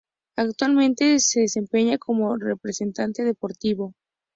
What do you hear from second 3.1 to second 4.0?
deportivo.